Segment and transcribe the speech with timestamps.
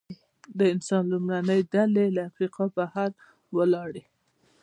[0.57, 3.09] د انسان لومړنۍ ډلې له افریقا بهر
[3.57, 4.03] ولاړې.